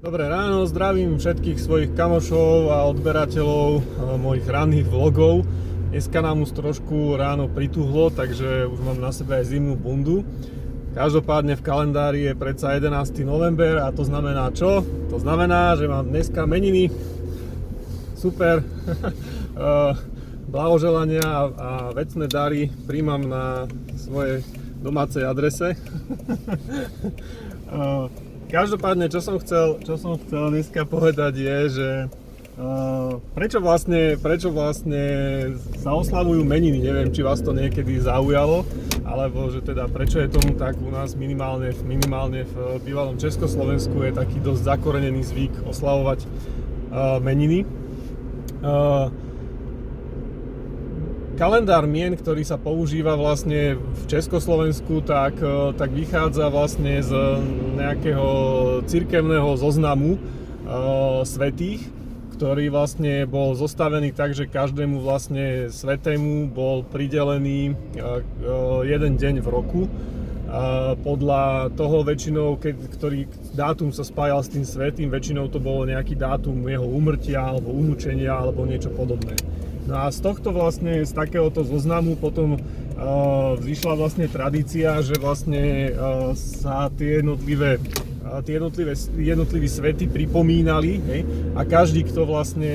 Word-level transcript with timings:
Dobré 0.00 0.32
ráno, 0.32 0.64
zdravím 0.64 1.20
všetkých 1.20 1.60
svojich 1.60 1.90
kamošov 1.92 2.72
a 2.72 2.88
odberateľov 2.88 3.68
e, 3.76 3.82
mojich 4.16 4.48
ranných 4.48 4.88
vlogov. 4.88 5.44
Dneska 5.92 6.24
nám 6.24 6.40
už 6.40 6.56
trošku 6.56 7.20
ráno 7.20 7.52
prituhlo, 7.52 8.08
takže 8.08 8.64
už 8.64 8.80
mám 8.80 8.96
na 8.96 9.12
sebe 9.12 9.36
aj 9.36 9.52
zimnú 9.52 9.76
bundu. 9.76 10.24
Každopádne 10.96 11.52
v 11.52 11.66
kalendári 11.68 12.20
je 12.24 12.32
predsa 12.32 12.80
11. 12.80 13.28
november 13.28 13.84
a 13.84 13.92
to 13.92 14.00
znamená 14.00 14.48
čo? 14.56 14.80
To 15.12 15.20
znamená, 15.20 15.76
že 15.76 15.84
mám 15.84 16.08
dneska 16.08 16.48
meniny. 16.48 16.88
Super. 18.16 18.64
E, 19.60 19.92
blahoželania 20.48 21.52
a 21.52 21.92
vecné 21.92 22.30
dary 22.30 22.72
príjmam 22.88 23.28
na 23.28 23.68
svojej 23.98 24.40
domácej 24.80 25.28
adrese. 25.28 25.76
Každopádne, 28.50 29.06
čo 29.06 29.22
som 29.22 29.38
chcel, 29.38 29.78
čo 29.86 29.94
som 29.94 30.18
chcel 30.18 30.50
dneska 30.50 30.82
povedať 30.82 31.38
je, 31.38 31.58
že 31.70 31.88
uh, 32.58 33.22
prečo, 33.30 33.62
vlastne, 33.62 34.18
prečo 34.18 34.50
vlastne 34.50 35.02
sa 35.78 35.94
oslavujú 35.94 36.42
meniny, 36.42 36.82
neviem, 36.82 37.14
či 37.14 37.22
vás 37.22 37.38
to 37.46 37.54
niekedy 37.54 38.02
zaujalo, 38.02 38.66
alebo 39.06 39.54
že 39.54 39.62
teda 39.62 39.86
prečo 39.86 40.18
je 40.18 40.26
tomu 40.26 40.58
tak 40.58 40.74
u 40.82 40.90
nás 40.90 41.14
minimálne, 41.14 41.70
minimálne 41.86 42.42
v 42.42 42.82
bývalom 42.82 43.22
Československu 43.22 44.02
je 44.02 44.18
taký 44.18 44.42
dosť 44.42 44.66
zakorenený 44.66 45.22
zvyk 45.30 45.70
oslavovať 45.70 46.26
uh, 46.26 47.22
meniny. 47.22 47.62
Uh, 48.66 49.29
kalendár 51.40 51.88
mien, 51.88 52.12
ktorý 52.12 52.44
sa 52.44 52.60
používa 52.60 53.16
vlastne 53.16 53.80
v 53.80 54.02
Československu, 54.12 55.00
tak, 55.00 55.40
e, 55.40 55.72
tak 55.72 55.88
vychádza 55.88 56.52
vlastne 56.52 57.00
z 57.00 57.16
nejakého 57.80 58.28
cirkevného 58.84 59.56
zoznamu 59.56 60.20
uh, 60.20 61.24
svetých, 61.24 61.80
ktorý 62.36 62.68
vlastne 62.68 63.24
bol 63.24 63.56
zostavený 63.56 64.12
tak, 64.12 64.36
že 64.36 64.44
každému 64.44 65.00
vlastne 65.00 65.72
svetému 65.72 66.52
bol 66.52 66.84
pridelený 66.84 67.72
uh, 67.72 68.20
jeden 68.84 69.16
deň 69.16 69.34
v 69.40 69.48
roku. 69.48 69.88
Podľa 71.06 71.70
toho 71.78 72.02
väčšinou, 72.02 72.58
keď, 72.58 72.74
ktorý 72.98 73.30
dátum 73.54 73.94
sa 73.94 74.02
spájal 74.02 74.42
s 74.42 74.50
tým 74.50 74.66
svetým, 74.66 75.06
väčšinou 75.06 75.46
to 75.46 75.62
bolo 75.62 75.86
nejaký 75.86 76.18
dátum 76.18 76.66
jeho 76.66 76.82
umrtia 76.82 77.54
alebo 77.54 77.70
umúčenia 77.70 78.34
alebo 78.34 78.66
niečo 78.66 78.90
podobné. 78.90 79.38
No 79.88 79.94
a 79.96 80.12
z 80.12 80.18
tohto 80.20 80.52
vlastne, 80.52 81.04
z 81.04 81.12
takéhoto 81.12 81.64
zoznamu 81.64 82.16
potom 82.20 82.56
uh, 82.56 83.56
vzýšla 83.56 83.92
vlastne 83.96 84.26
tradícia, 84.28 85.00
že 85.00 85.16
vlastne 85.16 85.92
uh, 85.92 86.32
sa 86.36 86.92
tie 86.92 87.24
jednotlivé 87.24 87.80
uh, 87.80 88.10
tie 88.44 88.62
jednotlivé, 88.62 88.94
jednotliví 89.18 89.66
svety 89.66 90.06
pripomínali 90.06 91.02
hej? 91.10 91.20
a 91.58 91.66
každý, 91.66 92.06
kto 92.06 92.22
vlastne 92.22 92.70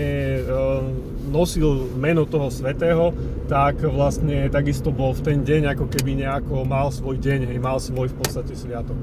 nosil 1.31 1.95
meno 1.95 2.27
toho 2.27 2.51
svetého, 2.51 3.15
tak 3.47 3.79
vlastne 3.87 4.51
takisto 4.51 4.91
bol 4.91 5.15
v 5.15 5.21
ten 5.23 5.39
deň 5.47 5.77
ako 5.77 5.85
keby 5.87 6.27
nejako 6.27 6.67
mal 6.67 6.91
svoj 6.91 7.15
deň, 7.23 7.55
hej? 7.55 7.57
mal 7.63 7.79
svoj 7.79 8.11
v 8.11 8.15
podstate 8.19 8.51
sviatok. 8.51 8.97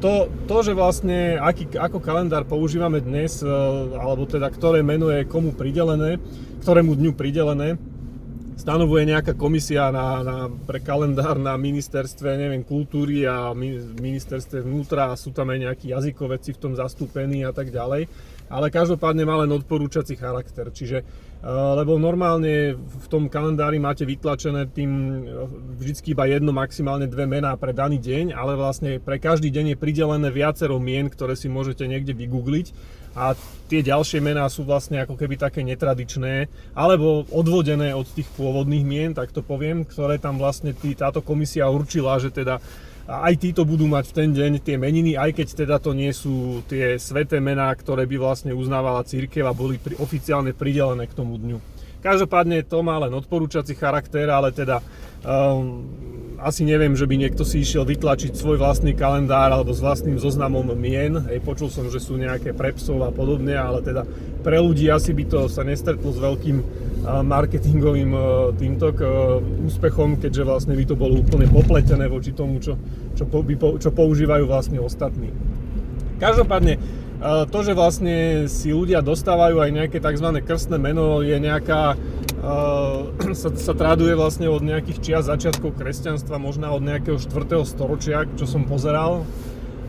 To, 0.00 0.28
to, 0.44 0.56
že 0.60 0.76
vlastne 0.76 1.40
aký, 1.40 1.72
ako 1.72 1.96
kalendár 2.04 2.44
používame 2.44 3.00
dnes, 3.00 3.40
alebo 3.96 4.28
teda 4.28 4.52
ktoré 4.52 4.84
meno 4.84 5.08
je 5.08 5.24
komu 5.24 5.56
pridelené, 5.56 6.20
ktorému 6.60 6.92
dňu 6.92 7.12
pridelené, 7.16 7.80
stanovuje 8.60 9.08
nejaká 9.08 9.32
komisia 9.40 9.88
na, 9.88 10.20
na, 10.20 10.36
pre 10.52 10.84
kalendár 10.84 11.40
na 11.40 11.56
ministerstve 11.56 12.36
neviem, 12.36 12.60
kultúry 12.60 13.24
a 13.24 13.56
ministerstve 13.56 14.60
vnútra 14.60 15.08
a 15.08 15.16
sú 15.16 15.32
tam 15.32 15.48
aj 15.48 15.72
nejakí 15.72 15.96
jazykoveci 15.96 16.52
v 16.52 16.60
tom 16.60 16.72
zastúpení 16.76 17.40
a 17.48 17.56
tak 17.56 17.72
ďalej. 17.72 18.04
Ale 18.50 18.66
každopádne 18.68 19.22
má 19.22 19.38
len 19.46 19.54
odporúčací 19.54 20.18
charakter. 20.18 20.74
Čiže, 20.74 20.98
eh, 21.00 21.46
lebo 21.78 21.96
normálne 21.96 22.74
v 22.74 23.06
tom 23.06 23.30
kalendári 23.30 23.78
máte 23.78 24.02
vytlačené 24.02 24.66
tým 24.74 24.90
eh, 24.90 25.46
vždycky 25.78 26.12
iba 26.12 26.26
jedno, 26.26 26.50
maximálne 26.50 27.06
dve 27.06 27.30
mená 27.30 27.54
pre 27.54 27.70
daný 27.70 28.02
deň, 28.02 28.34
ale 28.34 28.58
vlastne 28.58 28.98
pre 28.98 29.22
každý 29.22 29.54
deň 29.54 29.74
je 29.74 29.80
pridelené 29.80 30.28
viacero 30.34 30.82
mien, 30.82 31.06
ktoré 31.06 31.38
si 31.38 31.46
môžete 31.46 31.86
niekde 31.86 32.10
vygoogliť 32.12 32.98
a 33.10 33.34
tie 33.66 33.82
ďalšie 33.82 34.22
mená 34.22 34.46
sú 34.46 34.62
vlastne 34.62 35.02
ako 35.02 35.18
keby 35.18 35.34
také 35.34 35.66
netradičné 35.66 36.46
alebo 36.78 37.26
odvodené 37.34 37.90
od 37.90 38.06
tých 38.06 38.30
pôvodných 38.38 38.86
mien, 38.86 39.10
tak 39.10 39.34
to 39.34 39.42
poviem, 39.42 39.82
ktoré 39.82 40.22
tam 40.22 40.38
vlastne 40.38 40.70
tý, 40.70 40.94
táto 40.94 41.18
komisia 41.18 41.66
určila, 41.66 42.22
že 42.22 42.30
teda 42.30 42.62
aj 43.10 43.34
títo 43.42 43.66
budú 43.66 43.90
mať 43.90 44.14
v 44.14 44.16
ten 44.16 44.30
deň 44.30 44.52
tie 44.62 44.78
meniny, 44.78 45.18
aj 45.18 45.34
keď 45.34 45.48
teda 45.66 45.76
to 45.82 45.90
nie 45.90 46.14
sú 46.14 46.62
tie 46.70 46.94
sveté 46.94 47.42
mená, 47.42 47.74
ktoré 47.74 48.06
by 48.06 48.16
vlastne 48.22 48.54
uznávala 48.54 49.02
církev 49.02 49.42
a 49.42 49.56
boli 49.56 49.82
pri, 49.82 49.98
oficiálne 49.98 50.54
pridelené 50.54 51.10
k 51.10 51.16
tomu 51.18 51.34
dňu. 51.34 51.58
Každopádne 52.00 52.64
to 52.64 52.80
má 52.80 52.96
len 53.02 53.12
odporúčací 53.12 53.76
charakter, 53.76 54.24
ale 54.30 54.54
teda 54.56 54.80
um, 55.20 55.84
asi 56.40 56.64
neviem, 56.64 56.96
že 56.96 57.04
by 57.04 57.20
niekto 57.20 57.44
si 57.44 57.60
išiel 57.60 57.84
vytlačiť 57.84 58.32
svoj 58.32 58.56
vlastný 58.56 58.96
kalendár 58.96 59.52
alebo 59.52 59.76
s 59.76 59.84
vlastným 59.84 60.16
zoznamom 60.16 60.64
mien. 60.72 61.20
Hej, 61.28 61.44
počul 61.44 61.68
som, 61.68 61.92
že 61.92 62.00
sú 62.00 62.16
nejaké 62.16 62.56
pre 62.56 62.72
psov 62.72 63.04
a 63.04 63.12
podobne, 63.12 63.52
ale 63.52 63.84
teda 63.84 64.08
pre 64.40 64.56
ľudí 64.56 64.88
asi 64.88 65.12
by 65.12 65.24
to 65.28 65.40
sa 65.52 65.60
nestretlo 65.60 66.08
s 66.08 66.16
veľkým 66.16 66.56
marketingovým 67.04 68.12
týmto 68.60 68.92
úspechom, 69.64 70.20
keďže 70.20 70.42
vlastne 70.44 70.74
by 70.76 70.84
to 70.84 70.94
bolo 70.96 71.20
úplne 71.20 71.48
popletené 71.48 72.06
voči 72.06 72.36
tomu, 72.36 72.60
čo, 72.60 72.76
čo, 73.16 73.24
čo 73.80 73.90
používajú 73.90 74.44
vlastne 74.44 74.78
ostatní. 74.78 75.32
Každopádne, 76.20 76.76
to, 77.48 77.58
že 77.64 77.72
vlastne 77.72 78.44
si 78.48 78.72
ľudia 78.72 79.00
dostávajú 79.00 79.60
aj 79.60 79.70
nejaké 79.72 79.98
tzv. 80.00 80.28
krstné 80.44 80.76
meno, 80.76 81.24
je 81.24 81.36
nejaká 81.40 81.96
sa, 83.40 83.48
sa 83.52 83.72
traduje 83.76 84.16
vlastne 84.16 84.48
od 84.48 84.64
nejakých 84.64 84.98
čias 85.00 85.24
začiatkov 85.28 85.76
kresťanstva, 85.76 86.40
možno 86.40 86.72
od 86.72 86.84
nejakého 86.84 87.20
4. 87.20 87.64
storočia, 87.68 88.24
čo 88.36 88.48
som 88.48 88.64
pozeral. 88.64 89.24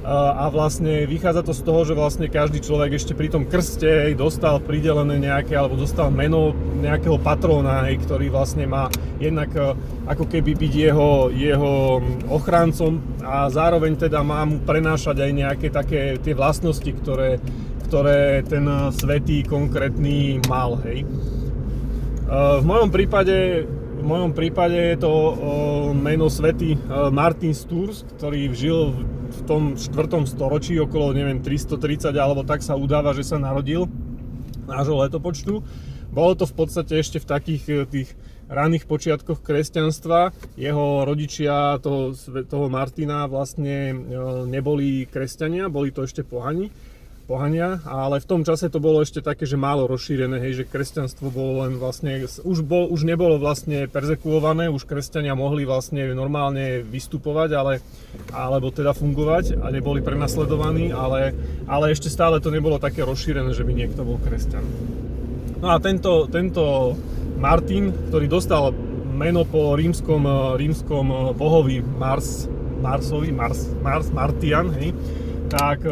A 0.01 0.49
vlastne 0.49 1.05
vychádza 1.05 1.45
to 1.45 1.53
z 1.53 1.61
toho, 1.61 1.85
že 1.85 1.93
vlastne 1.93 2.25
každý 2.25 2.57
človek 2.57 2.97
ešte 2.97 3.13
pri 3.13 3.29
tom 3.29 3.45
krste 3.45 4.09
hej, 4.09 4.17
dostal 4.17 4.57
pridelené 4.57 5.21
nejaké, 5.21 5.53
alebo 5.53 5.77
dostal 5.77 6.09
meno 6.09 6.57
nejakého 6.81 7.21
patróna, 7.21 7.85
hej, 7.85 8.01
ktorý 8.01 8.33
vlastne 8.33 8.65
má 8.65 8.89
jednak 9.21 9.53
uh, 9.53 9.77
ako 10.09 10.25
keby 10.25 10.57
byť 10.57 10.73
jeho, 10.73 11.29
jeho 11.29 12.01
ochráncom 12.33 12.97
a 13.21 13.45
zároveň 13.53 13.93
teda 14.09 14.25
má 14.25 14.41
mu 14.41 14.57
prenášať 14.65 15.21
aj 15.21 15.31
nejaké 15.37 15.67
také 15.69 16.17
tie 16.17 16.33
vlastnosti, 16.33 16.89
ktoré, 16.97 17.37
ktoré 17.85 18.41
ten 18.41 18.65
svetý 18.89 19.45
konkrétny 19.45 20.41
mal. 20.49 20.81
Hej. 20.81 21.05
V 22.31 22.65
mojom 22.65 22.89
prípade 22.89 23.69
v 24.01 24.05
mojom 24.09 24.33
prípade 24.33 24.73
je 24.73 24.97
to 24.97 25.13
meno 25.93 26.25
svety 26.25 26.73
Martin 27.13 27.53
Sturz, 27.53 28.01
ktorý 28.17 28.49
žil 28.49 28.97
v 28.97 29.20
tom 29.47 29.61
4. 29.79 29.87
storočí 30.27 30.75
okolo 30.79 31.15
neviem 31.15 31.39
330 31.39 32.11
alebo 32.15 32.43
tak 32.43 32.61
sa 32.61 32.75
udáva, 32.77 33.15
že 33.15 33.23
sa 33.23 33.39
narodil 33.39 33.87
nášho 34.67 34.95
letopočtu. 35.01 35.53
Bolo 36.11 36.35
to 36.35 36.43
v 36.43 36.53
podstate 36.55 36.99
ešte 36.99 37.23
v 37.23 37.29
takých 37.29 37.63
e, 37.71 37.75
tých 37.87 38.09
raných 38.51 38.83
počiatkoch 38.83 39.39
kresťanstva. 39.39 40.35
Jeho 40.59 41.07
rodičia 41.07 41.79
toho, 41.79 42.11
toho 42.45 42.67
Martina 42.67 43.31
vlastne 43.31 43.91
e, 43.91 43.95
neboli 44.43 45.07
kresťania, 45.07 45.71
boli 45.71 45.95
to 45.95 46.03
ešte 46.03 46.27
pohani 46.27 46.67
pohania, 47.31 47.79
ale 47.87 48.19
v 48.19 48.27
tom 48.27 48.43
čase 48.43 48.67
to 48.67 48.83
bolo 48.83 48.99
ešte 48.99 49.23
také, 49.23 49.47
že 49.47 49.55
málo 49.55 49.87
rozšírené, 49.87 50.43
hej, 50.43 50.59
že 50.59 50.63
kresťanstvo 50.67 51.31
bolo 51.31 51.63
len 51.63 51.79
vlastne, 51.79 52.27
už, 52.27 52.59
bol, 52.67 52.91
už 52.91 53.07
nebolo 53.07 53.39
vlastne 53.39 53.87
perzekuované, 53.87 54.67
už 54.67 54.83
kresťania 54.83 55.31
mohli 55.31 55.63
vlastne 55.63 56.11
normálne 56.11 56.83
vystupovať, 56.83 57.49
ale, 57.55 57.73
alebo 58.35 58.67
teda 58.75 58.91
fungovať 58.91 59.63
a 59.63 59.71
neboli 59.71 60.03
prenasledovaní, 60.03 60.91
ale, 60.91 61.31
ale 61.71 61.95
ešte 61.95 62.11
stále 62.11 62.43
to 62.43 62.51
nebolo 62.51 62.75
také 62.83 63.07
rozšírené, 63.07 63.55
že 63.55 63.63
by 63.63 63.71
niekto 63.71 64.03
bol 64.03 64.19
kresťan. 64.19 64.67
No 65.63 65.71
a 65.71 65.79
tento, 65.79 66.27
tento 66.27 66.99
Martin, 67.39 67.95
ktorý 68.11 68.27
dostal 68.27 68.75
meno 69.15 69.47
po 69.47 69.79
rímskom, 69.79 70.27
rímskom 70.59 71.31
bohovi 71.39 71.79
Mars, 71.79 72.51
Marsovi, 72.83 73.31
Mars, 73.31 73.71
Mars, 73.79 74.11
Martian, 74.11 74.73
hej, 74.75 74.91
tak 75.47 75.85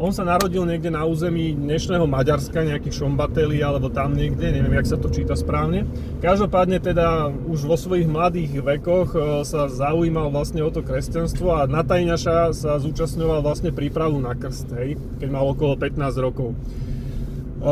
on 0.00 0.16
sa 0.16 0.24
narodil 0.24 0.64
niekde 0.64 0.88
na 0.88 1.04
území 1.04 1.52
dnešného 1.52 2.08
Maďarska, 2.08 2.64
nejaký 2.64 2.88
Šombateli 2.88 3.60
alebo 3.60 3.92
tam 3.92 4.16
niekde, 4.16 4.48
neviem, 4.48 4.80
jak 4.80 4.88
sa 4.88 4.96
to 4.96 5.12
číta 5.12 5.36
správne. 5.36 5.84
Každopádne 6.24 6.80
teda 6.80 7.28
už 7.28 7.68
vo 7.68 7.76
svojich 7.76 8.08
mladých 8.08 8.64
vekoch 8.64 9.12
e, 9.12 9.18
sa 9.44 9.68
zaujímal 9.68 10.32
vlastne 10.32 10.64
o 10.64 10.72
to 10.72 10.80
kresťanstvo 10.80 11.52
a 11.52 11.68
na 11.68 11.84
Tajňaša 11.84 12.56
sa 12.56 12.80
zúčastňoval 12.80 13.44
vlastne 13.44 13.76
prípravu 13.76 14.16
na 14.16 14.32
krst, 14.32 14.72
hej, 14.80 14.96
keď 15.20 15.28
mal 15.28 15.44
okolo 15.52 15.76
15 15.76 16.00
rokov. 16.24 16.56
E, 16.56 17.70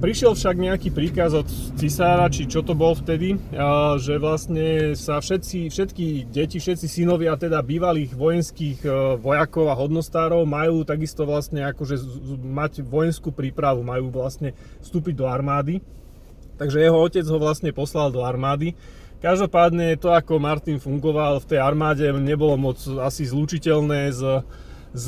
Prišiel 0.00 0.32
však 0.32 0.56
nejaký 0.56 0.88
príkaz 0.96 1.36
od 1.36 1.44
cisára, 1.76 2.24
či 2.32 2.48
čo 2.48 2.64
to 2.64 2.72
bol 2.72 2.96
vtedy, 2.96 3.36
že 4.00 4.16
vlastne 4.16 4.96
sa 4.96 5.20
všetci, 5.20 5.68
všetky 5.68 6.24
deti, 6.24 6.56
všetci 6.56 6.88
synovia 6.88 7.36
teda 7.36 7.60
bývalých 7.60 8.16
vojenských 8.16 8.80
e, 8.80 8.88
vojakov 9.20 9.68
a 9.68 9.76
hodnostárov 9.76 10.48
majú 10.48 10.88
takisto 10.88 11.28
vlastne 11.28 11.68
akože 11.68 12.00
mať 12.40 12.80
vojenskú 12.80 13.28
prípravu, 13.28 13.84
majú 13.84 14.08
vlastne 14.08 14.56
vstúpiť 14.80 15.20
do 15.20 15.28
armády. 15.28 15.84
Takže 16.56 16.80
jeho 16.80 16.96
otec 16.96 17.28
ho 17.28 17.36
vlastne 17.36 17.68
poslal 17.76 18.08
do 18.08 18.24
armády. 18.24 18.72
Každopádne 19.20 20.00
to, 20.00 20.16
ako 20.16 20.40
Martin 20.40 20.80
fungoval 20.80 21.44
v 21.44 21.48
tej 21.52 21.60
armáde, 21.60 22.08
nebolo 22.08 22.56
moc 22.56 22.80
asi 23.04 23.28
zlučiteľné 23.28 24.16
s 24.16 24.24
s 24.90 25.06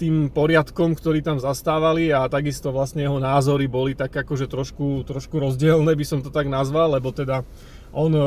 tým 0.00 0.32
poriadkom, 0.32 0.96
ktorý 0.96 1.20
tam 1.20 1.36
zastávali 1.36 2.08
a 2.08 2.24
takisto 2.32 2.72
vlastne 2.72 3.04
jeho 3.04 3.20
názory 3.20 3.68
boli 3.68 3.92
tak 3.92 4.08
akože 4.08 4.48
trošku, 4.48 5.04
trošku 5.04 5.36
rozdielne, 5.36 5.92
by 5.92 6.04
som 6.06 6.24
to 6.24 6.32
tak 6.32 6.48
nazval, 6.48 6.96
lebo 6.96 7.12
teda 7.12 7.44
on, 7.92 8.08
e, 8.16 8.24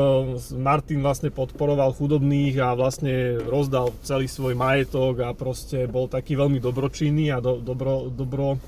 Martin 0.54 1.02
vlastne 1.02 1.34
podporoval 1.34 1.90
chudobných 1.90 2.54
a 2.62 2.78
vlastne 2.78 3.42
rozdal 3.50 3.90
celý 4.06 4.30
svoj 4.30 4.54
majetok 4.54 5.26
a 5.26 5.34
proste 5.34 5.90
bol 5.90 6.06
taký 6.06 6.38
veľmi 6.38 6.62
dobročinný 6.62 7.34
a 7.34 7.42
do, 7.42 7.58
dobro, 7.58 8.06
dobro 8.06 8.62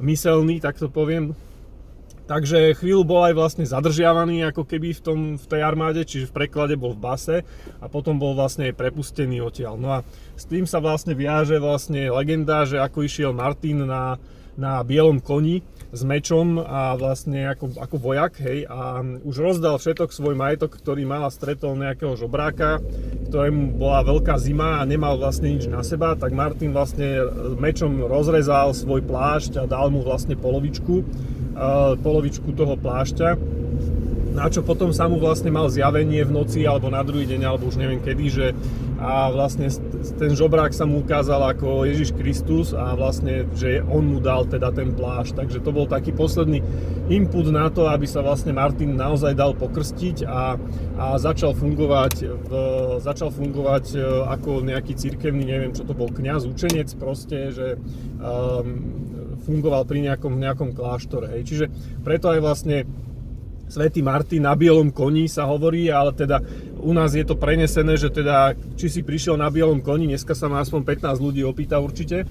myselný, 0.00 0.64
tak 0.64 0.80
to 0.80 0.88
poviem. 0.88 1.36
Takže 2.30 2.78
chvíľu 2.78 3.02
bol 3.02 3.26
aj 3.26 3.34
vlastne 3.34 3.66
zadržiavaný 3.66 4.54
ako 4.54 4.62
keby 4.62 4.94
v, 4.94 5.02
tom, 5.02 5.18
v 5.34 5.46
tej 5.50 5.66
armáde, 5.66 6.06
čiže 6.06 6.30
v 6.30 6.36
preklade 6.38 6.78
bol 6.78 6.94
v 6.94 7.02
base 7.02 7.36
a 7.82 7.90
potom 7.90 8.22
bol 8.22 8.38
vlastne 8.38 8.70
prepustený 8.70 9.42
odtiaľ. 9.42 9.74
No 9.74 9.98
a 9.98 10.06
s 10.38 10.46
tým 10.46 10.62
sa 10.62 10.78
vlastne 10.78 11.18
viaže 11.18 11.58
vlastne 11.58 12.06
legenda, 12.06 12.62
že 12.62 12.78
ako 12.78 13.02
išiel 13.02 13.34
Martin 13.34 13.82
na, 13.82 14.14
na 14.54 14.78
bielom 14.86 15.18
koni 15.18 15.66
s 15.90 16.06
mečom 16.06 16.62
a 16.62 16.94
vlastne 16.94 17.50
ako, 17.50 17.74
ako 17.82 17.96
vojak, 17.98 18.38
hej, 18.46 18.62
a 18.70 19.02
už 19.26 19.34
rozdal 19.34 19.82
všetok 19.82 20.14
svoj 20.14 20.38
majetok, 20.38 20.78
ktorý 20.78 21.02
mal 21.02 21.26
a 21.26 21.34
stretol 21.34 21.74
nejakého 21.74 22.14
žobráka, 22.14 22.78
ktorému 23.26 23.74
bola 23.74 24.06
veľká 24.06 24.38
zima 24.38 24.78
a 24.78 24.86
nemal 24.86 25.18
vlastne 25.18 25.50
nič 25.50 25.66
na 25.66 25.82
seba, 25.82 26.14
tak 26.14 26.30
Martin 26.30 26.70
vlastne 26.70 27.26
mečom 27.58 28.06
rozrezal 28.06 28.70
svoj 28.70 29.02
plášť 29.02 29.58
a 29.58 29.64
dal 29.66 29.90
mu 29.90 30.06
vlastne 30.06 30.38
polovičku 30.38 31.02
polovičku 32.00 32.54
toho 32.54 32.74
plášťa, 32.78 33.28
na 34.30 34.46
čo 34.46 34.62
potom 34.62 34.94
sa 34.94 35.10
mu 35.10 35.18
vlastne 35.18 35.50
mal 35.50 35.66
zjavenie 35.66 36.22
v 36.22 36.30
noci 36.30 36.62
alebo 36.62 36.86
na 36.86 37.02
druhý 37.02 37.26
deň, 37.26 37.40
alebo 37.42 37.66
už 37.66 37.76
neviem 37.76 37.98
kedy, 37.98 38.26
že 38.30 38.46
a 39.00 39.32
vlastne 39.32 39.72
ten 40.20 40.36
žobrák 40.36 40.76
sa 40.76 40.84
mu 40.84 41.00
ukázal 41.00 41.40
ako 41.56 41.88
Ježiš 41.88 42.12
Kristus 42.12 42.76
a 42.76 42.92
vlastne, 42.92 43.48
že 43.56 43.80
on 43.80 44.04
mu 44.12 44.18
dal 44.20 44.44
teda 44.44 44.68
ten 44.76 44.92
plášť. 44.92 45.40
Takže 45.40 45.64
to 45.64 45.72
bol 45.72 45.88
taký 45.88 46.12
posledný 46.12 46.60
input 47.08 47.48
na 47.48 47.72
to, 47.72 47.88
aby 47.88 48.04
sa 48.04 48.20
vlastne 48.20 48.52
Martin 48.52 49.00
naozaj 49.00 49.32
dal 49.32 49.56
pokrstiť 49.56 50.28
a, 50.28 50.60
a 51.00 51.04
začal 51.16 51.56
fungovať, 51.56 52.28
v, 52.28 52.52
začal 53.00 53.32
fungovať 53.32 53.96
e, 53.96 53.98
ako 54.36 54.68
nejaký 54.68 54.92
cirkevný, 54.92 55.48
neviem 55.48 55.72
čo 55.72 55.88
to 55.88 55.96
bol, 55.96 56.12
kňaz, 56.12 56.44
učenec 56.44 56.92
proste, 57.00 57.56
že 57.56 57.80
um, 58.20 59.00
fungoval 59.42 59.88
pri 59.88 60.04
nejakom, 60.06 60.36
nejakom 60.36 60.76
kláštore. 60.76 61.32
Hej. 61.36 61.42
Čiže 61.48 61.64
preto 62.04 62.28
aj 62.30 62.40
vlastne 62.40 62.84
Svetý 63.70 64.02
Martin 64.02 64.42
na 64.42 64.58
bielom 64.58 64.90
koni 64.90 65.30
sa 65.30 65.46
hovorí, 65.46 65.94
ale 65.94 66.10
teda 66.10 66.42
u 66.82 66.90
nás 66.90 67.14
je 67.14 67.22
to 67.22 67.38
prenesené, 67.38 67.94
že 67.94 68.10
teda 68.10 68.58
či 68.74 68.90
si 68.90 69.00
prišiel 69.06 69.38
na 69.38 69.46
bielom 69.46 69.78
koni, 69.78 70.10
dneska 70.10 70.34
sa 70.34 70.50
ma 70.50 70.58
aspoň 70.58 70.82
15 70.82 71.22
ľudí 71.22 71.46
opýta 71.46 71.78
určite, 71.78 72.26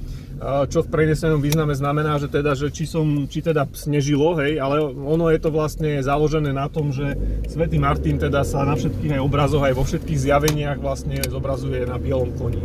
čo 0.67 0.83
v 0.83 0.91
prenesenom 0.91 1.39
význame 1.39 1.71
znamená, 1.71 2.19
že 2.19 2.27
teda, 2.27 2.59
že 2.59 2.75
či, 2.75 2.83
som, 2.83 3.23
či 3.31 3.39
teda 3.39 3.71
snežilo, 3.71 4.35
hej, 4.43 4.59
ale 4.59 4.83
ono 4.83 5.31
je 5.31 5.39
to 5.39 5.47
vlastne 5.47 6.03
založené 6.03 6.51
na 6.51 6.67
tom, 6.67 6.91
že 6.91 7.15
Svetý 7.47 7.79
Martin 7.79 8.19
teda 8.19 8.43
sa 8.43 8.67
na 8.67 8.75
všetkých 8.75 9.15
aj 9.15 9.23
obrazoch, 9.23 9.63
aj 9.63 9.79
vo 9.79 9.87
všetkých 9.87 10.19
zjaveniach 10.19 10.83
vlastne 10.83 11.23
zobrazuje 11.23 11.87
na 11.87 11.95
bielom 11.95 12.35
koni. 12.35 12.59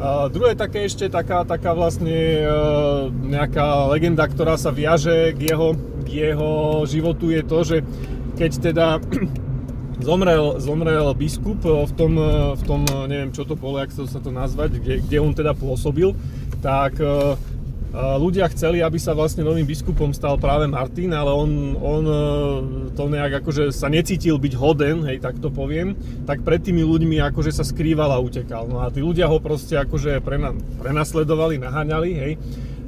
Uh, 0.00 0.32
druhé 0.32 0.56
také 0.56 0.88
ešte 0.88 1.12
taká, 1.12 1.44
taká 1.44 1.76
vlastne 1.76 2.40
uh, 2.40 3.12
nejaká 3.12 3.84
legenda, 3.92 4.24
ktorá 4.24 4.56
sa 4.56 4.72
viaže 4.72 5.36
k 5.36 5.52
jeho, 5.52 5.76
k 6.08 6.32
jeho 6.32 6.80
životu 6.88 7.28
je 7.28 7.42
to, 7.44 7.58
že 7.60 7.76
keď 8.40 8.50
teda 8.72 8.86
zomrel, 10.08 10.56
zomrel 10.56 11.12
biskup 11.12 11.60
v 11.60 11.92
tom, 11.92 12.16
v 12.56 12.62
tom, 12.64 12.88
neviem 13.12 13.28
čo 13.28 13.44
to 13.44 13.60
bolo, 13.60 13.76
jak 13.76 13.92
sa 13.92 14.24
to 14.24 14.32
nazvať, 14.32 14.80
kde, 14.80 15.04
kde 15.04 15.16
on 15.20 15.36
teda 15.36 15.52
pôsobil, 15.52 16.16
tak 16.64 16.96
ľudia 17.94 18.46
chceli, 18.54 18.78
aby 18.78 19.02
sa 19.02 19.18
vlastne 19.18 19.42
novým 19.42 19.66
biskupom 19.66 20.14
stal 20.14 20.38
práve 20.38 20.70
Martin, 20.70 21.10
ale 21.10 21.34
on, 21.34 21.74
on 21.74 22.04
e, 22.06 22.20
to 22.94 23.10
nejak 23.10 23.42
akože 23.42 23.74
sa 23.74 23.90
necítil 23.90 24.38
byť 24.38 24.52
hoden, 24.54 25.02
hej, 25.10 25.18
tak 25.18 25.42
to 25.42 25.50
poviem, 25.50 25.98
tak 26.22 26.46
pred 26.46 26.62
tými 26.62 26.86
ľuďmi 26.86 27.18
akože 27.34 27.50
sa 27.50 27.66
skrýval 27.66 28.14
a 28.14 28.22
utekal. 28.22 28.70
No 28.70 28.86
a 28.86 28.94
tí 28.94 29.02
ľudia 29.02 29.26
ho 29.26 29.42
proste 29.42 29.74
akože 29.74 30.22
prena, 30.22 30.54
prenasledovali, 30.78 31.58
naháňali, 31.58 32.10
hej, 32.14 32.32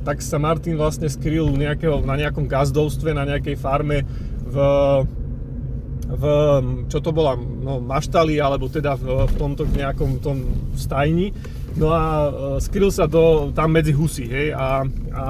tak 0.06 0.22
sa 0.22 0.38
Martin 0.38 0.78
vlastne 0.78 1.10
skryl 1.10 1.50
nejakého, 1.50 2.02
na 2.06 2.14
nejakom 2.14 2.46
gazdovstve, 2.46 3.10
na 3.10 3.26
nejakej 3.26 3.58
farme 3.58 4.06
v, 4.46 4.56
v 6.12 6.24
čo 6.92 7.00
to 7.00 7.10
bola, 7.10 7.40
no, 7.40 7.80
maštali, 7.80 8.36
alebo 8.36 8.68
teda 8.68 9.00
v, 9.00 9.24
v 9.28 9.34
tomto 9.40 9.64
nejakom 9.64 10.20
tom 10.20 10.44
stajni. 10.76 11.32
No 11.72 11.88
a 11.88 12.04
e, 12.04 12.30
skryl 12.60 12.92
sa 12.92 13.08
do, 13.08 13.48
tam 13.56 13.72
medzi 13.72 13.96
husy, 13.96 14.28
hej, 14.28 14.52
a, 14.52 14.84
a 15.08 15.26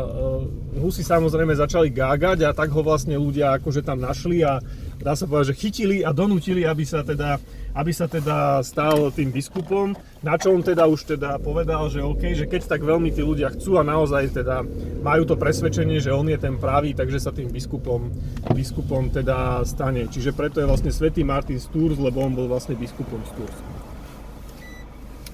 e, 0.00 0.80
husy 0.80 1.04
samozrejme 1.04 1.52
začali 1.52 1.92
gágať 1.92 2.48
a 2.48 2.56
tak 2.56 2.72
ho 2.72 2.80
vlastne 2.80 3.12
ľudia 3.20 3.60
akože 3.60 3.84
tam 3.84 4.00
našli 4.00 4.40
a 4.40 4.56
dá 4.96 5.12
sa 5.12 5.28
povedať, 5.28 5.52
že 5.52 5.60
chytili 5.60 6.00
a 6.00 6.16
donútili, 6.16 6.64
aby 6.64 6.80
sa 6.88 7.04
teda, 7.04 7.36
aby 7.72 7.92
sa 7.92 8.04
teda 8.04 8.60
stal 8.60 9.08
tým 9.12 9.32
biskupom, 9.32 9.96
na 10.20 10.36
čo 10.36 10.52
on 10.52 10.60
teda 10.60 10.84
už 10.84 11.16
teda 11.16 11.40
povedal, 11.40 11.88
že 11.88 12.04
OK, 12.04 12.36
že 12.36 12.44
keď 12.44 12.68
tak 12.68 12.84
veľmi 12.84 13.08
tí 13.08 13.24
ľudia 13.24 13.48
chcú 13.56 13.80
a 13.80 13.86
naozaj 13.86 14.36
teda 14.36 14.60
majú 15.00 15.24
to 15.24 15.40
presvedčenie, 15.40 15.98
že 15.98 16.12
on 16.12 16.28
je 16.28 16.36
ten 16.36 16.60
pravý, 16.60 16.92
takže 16.92 17.18
sa 17.18 17.32
tým 17.32 17.48
biskupom, 17.48 18.12
biskupom 18.52 19.08
teda 19.08 19.64
stane. 19.64 20.04
Čiže 20.06 20.36
preto 20.36 20.60
je 20.60 20.68
vlastne 20.68 20.92
svätý 20.92 21.24
Martin 21.24 21.56
z 21.56 21.66
lebo 21.96 22.20
on 22.20 22.36
bol 22.36 22.46
vlastne 22.46 22.76
biskupom 22.76 23.24
z. 23.24 23.34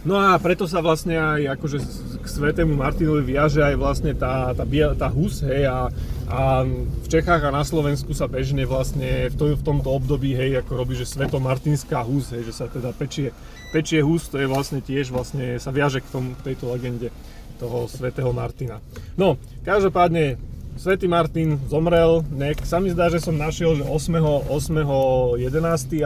No 0.06 0.14
a 0.14 0.38
preto 0.38 0.64
sa 0.70 0.78
vlastne 0.78 1.18
aj 1.18 1.58
akože 1.58 1.78
k 2.22 2.26
svetému 2.26 2.78
Martinovi 2.78 3.34
viaže 3.34 3.60
aj 3.60 3.74
vlastne 3.74 4.14
tá, 4.14 4.54
tá, 4.54 4.64
tá 4.94 5.08
hus, 5.10 5.42
hej, 5.42 5.66
a, 5.66 5.90
a 6.28 6.60
v 6.68 7.06
Čechách 7.08 7.40
a 7.48 7.50
na 7.50 7.64
Slovensku 7.64 8.12
sa 8.12 8.28
bežne 8.28 8.68
vlastne 8.68 9.32
v, 9.32 9.34
to, 9.34 9.44
v 9.56 9.64
tomto 9.64 9.88
období, 9.88 10.36
hej, 10.36 10.60
ako 10.60 10.72
robí, 10.76 10.92
že 10.92 11.08
svetomartinská 11.08 12.04
hus, 12.04 12.36
hej, 12.36 12.44
že 12.44 12.52
sa 12.52 12.68
teda 12.68 12.92
pečie, 12.92 13.32
pečie 13.72 14.04
hus, 14.04 14.28
to 14.28 14.36
je 14.36 14.44
vlastne 14.44 14.84
tiež 14.84 15.08
vlastne 15.08 15.56
sa 15.56 15.72
viaže 15.72 16.04
k, 16.04 16.08
tomu, 16.12 16.36
tejto 16.44 16.68
legende 16.68 17.08
toho 17.56 17.88
svätého 17.88 18.28
Martina. 18.36 18.84
No, 19.16 19.40
každopádne 19.64 20.36
Svetý 20.78 21.10
Martin 21.10 21.58
zomrel, 21.66 22.22
nek, 22.30 22.62
sa 22.62 22.78
mi 22.78 22.94
zdá, 22.94 23.10
že 23.10 23.18
som 23.18 23.34
našiel, 23.34 23.74
že 23.74 23.82
8. 23.82 24.46
8. 24.46 25.42
11. 25.42 25.50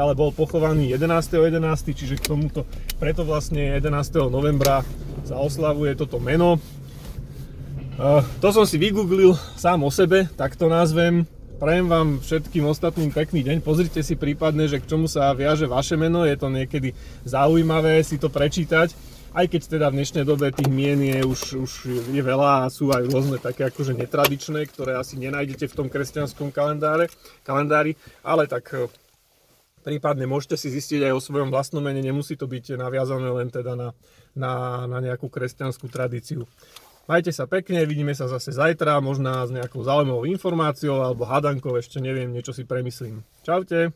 ale 0.01 0.17
bol 0.17 0.33
pochovaný 0.33 0.97
11. 0.97 1.61
11. 1.61 1.93
čiže 1.93 2.17
k 2.17 2.25
tomuto, 2.25 2.65
preto 2.97 3.21
vlastne 3.21 3.77
11. 3.77 3.93
novembra 4.33 4.81
sa 5.29 5.37
oslavuje 5.37 5.93
toto 5.93 6.17
meno. 6.17 6.57
Uh, 7.99 8.25
to 8.41 8.49
som 8.53 8.65
si 8.65 8.81
vygooglil 8.81 9.37
sám 9.57 9.85
o 9.85 9.91
sebe, 9.93 10.25
tak 10.37 10.57
to 10.57 10.69
nazvem. 10.71 11.29
Prajem 11.61 11.87
vám 11.87 12.09
všetkým 12.19 12.67
ostatným 12.67 13.15
pekný 13.15 13.47
deň. 13.47 13.63
Pozrite 13.63 14.03
si 14.03 14.19
prípadne, 14.19 14.67
že 14.67 14.83
k 14.83 14.89
čomu 14.89 15.07
sa 15.07 15.31
viaže 15.31 15.71
vaše 15.71 15.95
meno. 15.95 16.27
Je 16.27 16.35
to 16.35 16.51
niekedy 16.51 16.97
zaujímavé 17.23 18.03
si 18.03 18.19
to 18.19 18.27
prečítať 18.27 19.13
aj 19.33 19.49
keď 19.49 19.63
teda 19.65 19.87
v 19.89 19.97
dnešnej 20.01 20.25
dobe 20.29 20.53
tých 20.53 20.69
mien 20.69 21.01
je 21.01 21.25
už, 21.25 21.41
už 21.65 21.73
je 22.13 22.23
veľa 22.23 22.69
a 22.69 22.73
sú 22.73 22.93
aj 22.93 23.09
rôzne 23.09 23.41
také 23.41 23.65
akože 23.65 23.97
netradičné, 23.97 24.69
ktoré 24.69 25.01
asi 25.01 25.17
nenájdete 25.17 25.73
v 25.73 25.77
tom 25.77 25.89
kresťanskom 25.89 26.53
kalendáre, 26.53 27.09
kalendári, 27.41 27.97
ale 28.21 28.45
tak 28.45 28.69
e, 28.77 28.93
prípadne 29.81 30.29
môžete 30.29 30.61
si 30.61 30.69
zistiť 30.69 31.09
aj 31.09 31.13
o 31.17 31.25
svojom 31.25 31.49
vlastnom 31.49 31.81
mene, 31.81 32.05
nemusí 32.05 32.37
to 32.37 32.45
byť 32.45 32.77
naviazané 32.77 33.29
len 33.33 33.49
teda 33.49 33.73
na, 33.73 33.89
na, 34.37 34.85
na 34.85 34.99
nejakú 35.01 35.33
kresťanskú 35.33 35.89
tradíciu. 35.89 36.45
Majte 37.11 37.35
sa 37.35 37.51
pekne, 37.51 37.83
vidíme 37.83 38.15
sa 38.15 38.31
zase 38.31 38.55
zajtra, 38.55 39.03
možná 39.03 39.43
s 39.43 39.51
nejakou 39.51 39.83
zaujímavou 39.83 40.23
informáciou 40.27 41.03
alebo 41.03 41.27
hadankou, 41.27 41.75
ešte 41.75 41.99
neviem, 41.99 42.31
niečo 42.31 42.55
si 42.55 42.63
premyslím. 42.63 43.27
Čaute. 43.43 43.91